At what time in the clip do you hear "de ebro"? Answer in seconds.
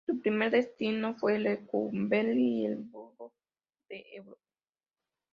3.87-4.39